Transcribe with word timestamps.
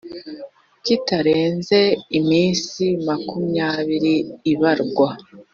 kitarenze 0.85 1.79
iminsi 2.19 2.83
makumyabiri 3.07 4.15
ibarwa 4.51 5.09